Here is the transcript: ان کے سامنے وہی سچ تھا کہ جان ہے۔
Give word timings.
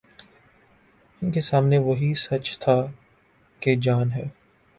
ان 1.21 1.31
کے 1.31 1.41
سامنے 1.41 1.77
وہی 1.77 2.13
سچ 2.13 2.57
تھا 2.59 2.75
کہ 3.61 3.75
جان 3.75 4.11
ہے۔ 4.11 4.27